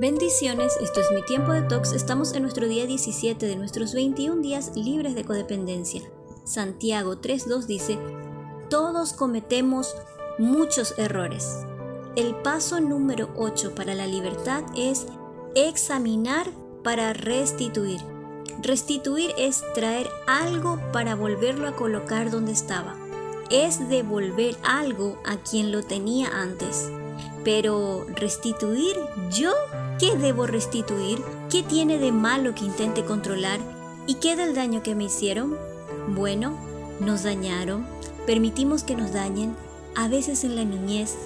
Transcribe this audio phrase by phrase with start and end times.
[0.00, 1.92] Bendiciones, esto es mi tiempo de tox.
[1.92, 6.00] Estamos en nuestro día 17 de nuestros 21 días libres de codependencia.
[6.42, 7.98] Santiago 3.2 dice,
[8.70, 9.94] todos cometemos
[10.38, 11.66] muchos errores.
[12.16, 15.06] El paso número 8 para la libertad es
[15.54, 16.46] examinar
[16.82, 18.00] para restituir.
[18.62, 22.96] Restituir es traer algo para volverlo a colocar donde estaba.
[23.50, 26.90] Es devolver algo a quien lo tenía antes.
[27.44, 28.96] Pero restituir,
[29.30, 29.52] ¿yo
[30.00, 31.22] qué debo restituir?
[31.50, 33.60] ¿Qué tiene de malo que intente controlar?
[34.06, 35.58] ¿Y qué del daño que me hicieron?
[36.08, 36.58] Bueno,
[37.00, 37.86] nos dañaron,
[38.26, 39.54] permitimos que nos dañen,
[39.94, 41.16] a veces en la niñez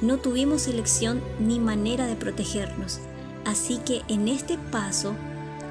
[0.00, 3.00] no tuvimos elección ni manera de protegernos.
[3.44, 5.14] Así que en este paso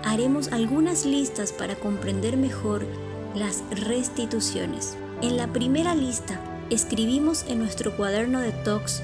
[0.03, 2.85] haremos algunas listas para comprender mejor
[3.33, 4.97] las restituciones.
[5.23, 9.01] En la primera lista escribimos en nuestro cuaderno de talks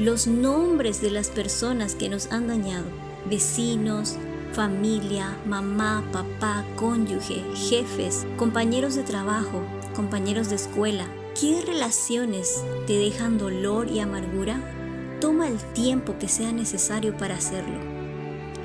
[0.00, 2.86] los nombres de las personas que nos han dañado,
[3.26, 4.16] vecinos,
[4.54, 9.62] familia, mamá, papá, cónyuge, jefes, compañeros de trabajo,
[9.94, 11.06] compañeros de escuela.
[11.38, 14.58] ¿Qué relaciones te dejan dolor y amargura?
[15.20, 17.78] Toma el tiempo que sea necesario para hacerlo.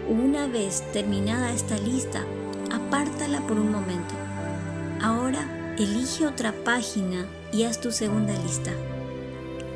[0.08, 2.24] Una vez terminada esta lista,
[2.72, 4.16] apártala por un momento.
[5.02, 8.72] Ahora elige otra página y haz tu segunda lista.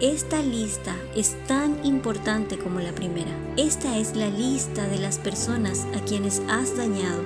[0.01, 3.31] Esta lista es tan importante como la primera.
[3.57, 7.21] Esta es la lista de las personas a quienes has dañado.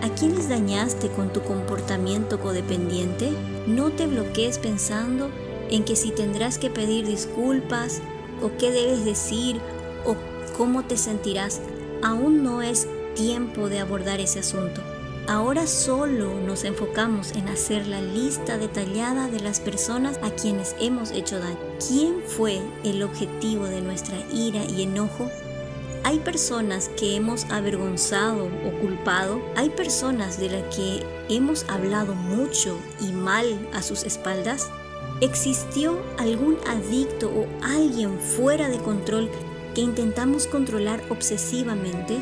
[0.00, 3.30] ¿A quienes dañaste con tu comportamiento codependiente?
[3.66, 5.28] No te bloquees pensando
[5.68, 8.00] en que si tendrás que pedir disculpas
[8.40, 9.60] o qué debes decir
[10.06, 10.16] o
[10.56, 11.60] cómo te sentirás.
[12.02, 14.80] Aún no es tiempo de abordar ese asunto.
[15.26, 21.12] Ahora solo nos enfocamos en hacer la lista detallada de las personas a quienes hemos
[21.12, 21.56] hecho daño.
[21.88, 25.30] ¿Quién fue el objetivo de nuestra ira y enojo?
[26.02, 29.40] Hay personas que hemos avergonzado o culpado.
[29.56, 34.68] Hay personas de las que hemos hablado mucho y mal a sus espaldas.
[35.22, 39.30] ¿Existió algún adicto o alguien fuera de control
[39.74, 42.18] que intentamos controlar obsesivamente?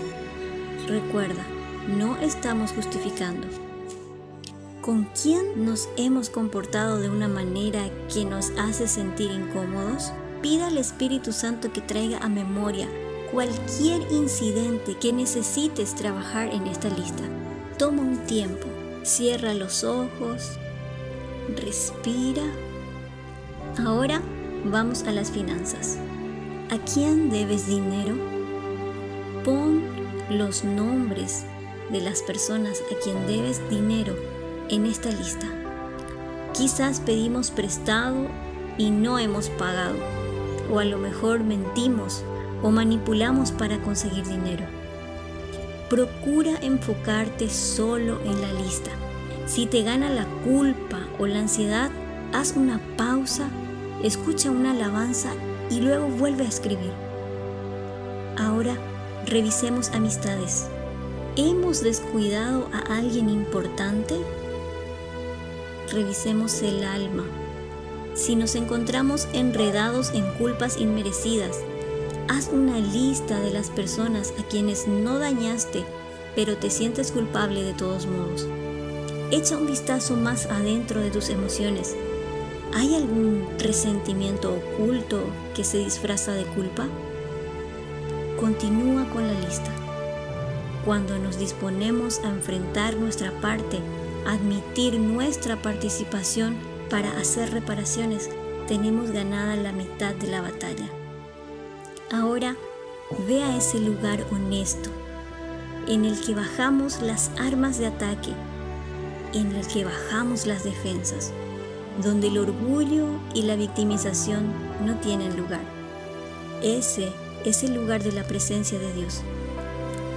[0.87, 1.45] Recuerda,
[1.89, 3.47] no estamos justificando.
[4.81, 10.13] ¿Con quién nos hemos comportado de una manera que nos hace sentir incómodos?
[10.43, 12.89] Pida al Espíritu Santo que traiga a memoria
[13.31, 17.23] cualquier incidente que necesites trabajar en esta lista.
[17.79, 18.67] Toma un tiempo,
[19.05, 20.59] cierra los ojos,
[21.57, 22.43] respira.
[23.79, 24.21] Ahora
[24.65, 25.99] vamos a las finanzas.
[26.71, 28.17] ¿A quién debes dinero?
[29.45, 29.83] Pon
[30.29, 31.47] los nombres
[31.93, 34.17] de las personas a quien debes dinero
[34.69, 35.47] en esta lista.
[36.55, 38.27] Quizás pedimos prestado
[38.79, 39.97] y no hemos pagado,
[40.73, 42.25] o a lo mejor mentimos
[42.63, 44.65] o manipulamos para conseguir dinero.
[45.91, 48.91] Procura enfocarte solo en la lista.
[49.47, 51.91] Si te gana la culpa o la ansiedad,
[52.33, 53.49] haz una pausa,
[54.03, 55.33] escucha una alabanza
[55.71, 56.93] y luego vuelve a escribir.
[58.39, 58.75] Ahora
[59.27, 60.69] revisemos amistades.
[61.37, 64.17] ¿Hemos descuidado a alguien importante?
[65.91, 67.25] Revisemos el alma.
[68.13, 71.57] Si nos encontramos enredados en culpas inmerecidas,
[72.29, 75.87] haz una lista de las personas a quienes no dañaste,
[76.37, 78.47] pero te sientes culpable de todos modos.
[79.31, 81.97] Echa un vistazo más adentro de tus emociones.
[82.75, 85.23] ¿Hay algún resentimiento oculto
[85.57, 86.89] que se disfraza de culpa?
[88.39, 89.73] Continúa con la lista.
[90.85, 93.79] Cuando nos disponemos a enfrentar nuestra parte,
[94.27, 96.57] admitir nuestra participación
[96.91, 98.29] para hacer reparaciones,
[98.67, 100.89] tenemos ganada la mitad de la batalla.
[102.11, 102.57] Ahora
[103.29, 104.91] ve a ese lugar honesto,
[105.87, 108.33] en el que bajamos las armas de ataque,
[109.35, 111.33] en el que bajamos las defensas,
[112.03, 114.53] donde el orgullo y la victimización
[114.85, 115.63] no tienen lugar.
[116.61, 117.13] Ese
[117.45, 119.23] es el lugar de la presencia de Dios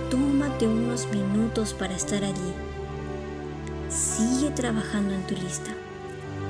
[0.10, 2.54] tómate unos minutos para estar allí.
[3.90, 5.72] Sigue trabajando en tu lista.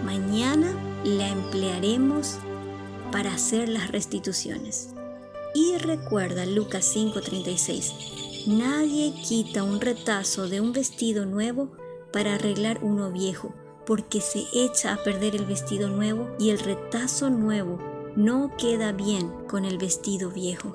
[0.04, 0.74] Mañana
[1.04, 2.38] la emplearemos
[3.12, 4.90] para hacer las restituciones.
[5.54, 7.94] Y recuerda Lucas 5:36,
[8.48, 11.72] nadie quita un retazo de un vestido nuevo
[12.12, 13.54] para arreglar uno viejo,
[13.86, 17.80] porque se echa a perder el vestido nuevo y el retazo nuevo
[18.16, 20.74] no queda bien con el vestido viejo.